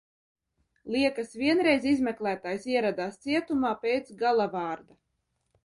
[0.95, 5.01] "Liekas vienreiz izmeklētājs ieradās cietumā pēc "gala vārda"."